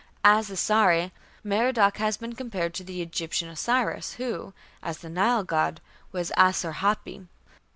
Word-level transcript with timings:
"As 0.39 0.49
Asari, 0.49 1.11
Merodach 1.43 1.97
has 1.97 2.17
been 2.17 2.33
compared 2.33 2.73
to 2.73 2.83
the 2.83 3.03
Egyptian 3.03 3.47
Osiris, 3.49 4.13
who, 4.13 4.51
as 4.81 4.97
the 4.97 5.09
Nile 5.09 5.43
god, 5.43 5.79
was 6.11 6.31
Asar 6.35 6.71
Hapi. 6.73 7.27